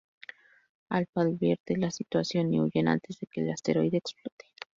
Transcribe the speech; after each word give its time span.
Alpha 0.89 1.21
advierte 1.21 1.77
la 1.77 1.91
situación 1.91 2.51
y 2.51 2.59
huyen 2.59 2.87
antes 2.87 3.19
de 3.19 3.27
que 3.27 3.41
el 3.41 3.51
asteroide 3.51 3.97
explote. 3.97 4.47